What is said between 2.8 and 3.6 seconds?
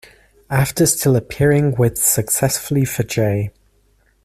for J.